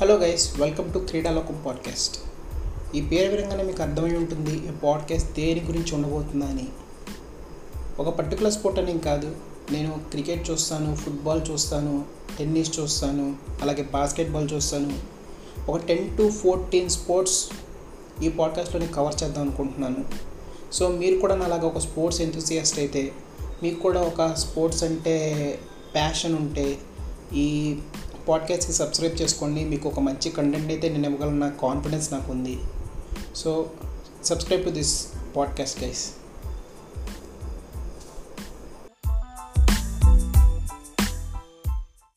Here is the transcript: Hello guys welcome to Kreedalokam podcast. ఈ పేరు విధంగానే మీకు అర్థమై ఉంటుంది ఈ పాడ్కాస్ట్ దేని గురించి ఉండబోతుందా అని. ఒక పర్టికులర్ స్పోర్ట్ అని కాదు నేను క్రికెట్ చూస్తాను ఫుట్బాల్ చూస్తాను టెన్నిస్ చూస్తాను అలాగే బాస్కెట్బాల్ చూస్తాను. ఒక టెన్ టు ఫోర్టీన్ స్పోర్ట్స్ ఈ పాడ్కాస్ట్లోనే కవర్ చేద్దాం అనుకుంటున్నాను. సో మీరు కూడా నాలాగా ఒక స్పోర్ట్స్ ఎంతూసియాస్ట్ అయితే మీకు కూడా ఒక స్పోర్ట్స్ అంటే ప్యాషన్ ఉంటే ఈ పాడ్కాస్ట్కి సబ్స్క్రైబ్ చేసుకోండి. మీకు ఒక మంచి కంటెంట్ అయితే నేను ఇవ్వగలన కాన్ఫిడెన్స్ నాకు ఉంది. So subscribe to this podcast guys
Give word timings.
Hello 0.00 0.14
guys 0.14 0.60
welcome 0.60 0.92
to 0.92 0.98
Kreedalokam 0.98 1.62
podcast. 1.66 2.18
ఈ 2.96 3.00
పేరు 3.00 3.36
విధంగానే 3.36 3.62
మీకు 3.62 3.82
అర్థమై 3.82 4.16
ఉంటుంది 4.16 4.68
ఈ 4.68 4.70
పాడ్కాస్ట్ 4.84 5.32
దేని 5.32 5.60
గురించి 5.60 5.94
ఉండబోతుందా 5.94 6.46
అని. 6.46 6.68
ఒక 7.98 8.08
పర్టికులర్ 8.08 8.52
స్పోర్ట్ 8.52 8.80
అని 8.80 8.98
కాదు 8.98 9.36
నేను 9.70 10.00
క్రికెట్ 10.10 10.50
చూస్తాను 10.50 10.96
ఫుట్బాల్ 10.96 11.40
చూస్తాను 11.50 12.04
టెన్నిస్ 12.38 12.80
చూస్తాను 12.80 13.36
అలాగే 13.62 13.82
బాస్కెట్బాల్ 13.82 14.48
చూస్తాను. 14.52 14.98
ఒక 15.70 15.76
టెన్ 15.76 16.18
టు 16.18 16.30
ఫోర్టీన్ 16.30 16.90
స్పోర్ట్స్ 16.90 17.44
ఈ 18.24 18.28
పాడ్కాస్ట్లోనే 18.28 18.86
కవర్ 18.86 19.22
చేద్దాం 19.22 19.48
అనుకుంటున్నాను. 19.48 20.04
సో 20.72 20.88
మీరు 20.88 21.18
కూడా 21.18 21.36
నాలాగా 21.36 21.66
ఒక 21.66 21.78
స్పోర్ట్స్ 21.78 22.20
ఎంతూసియాస్ట్ 22.20 22.78
అయితే 22.78 23.12
మీకు 23.62 23.80
కూడా 23.80 24.00
ఒక 24.00 24.34
స్పోర్ట్స్ 24.34 24.84
అంటే 24.84 25.58
ప్యాషన్ 25.94 26.36
ఉంటే 26.36 26.78
ఈ 27.32 27.78
పాడ్కాస్ట్కి 28.28 28.72
సబ్స్క్రైబ్ 28.72 29.22
చేసుకోండి. 29.22 29.64
మీకు 29.64 29.88
ఒక 29.88 30.00
మంచి 30.00 30.30
కంటెంట్ 30.30 30.68
అయితే 30.68 30.88
నేను 30.88 31.08
ఇవ్వగలన 31.08 31.52
కాన్ఫిడెన్స్ 31.62 32.12
నాకు 32.12 32.32
ఉంది. 32.32 32.58
So 33.36 33.70
subscribe 34.24 34.64
to 34.64 34.70
this 34.70 35.06
podcast 35.36 35.84
guys 35.84 36.10